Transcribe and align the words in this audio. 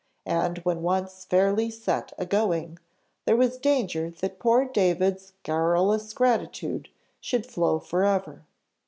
And 0.25 0.57
when 0.63 0.81
once 0.81 1.25
fairly 1.25 1.69
set 1.69 2.11
a 2.17 2.25
going, 2.25 2.79
there 3.25 3.35
was 3.35 3.59
danger 3.59 4.09
that 4.09 4.39
poor 4.39 4.65
David's 4.65 5.33
garrulous 5.43 6.11
gratitude 6.13 6.89
should 7.19 7.45
flow 7.45 7.77
for 7.77 8.03
ever. 8.03 8.41